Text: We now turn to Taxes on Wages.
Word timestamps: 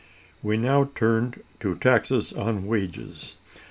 We 0.41 0.57
now 0.57 0.85
turn 0.95 1.35
to 1.59 1.75
Taxes 1.75 2.33
on 2.33 2.65
Wages. 2.65 3.37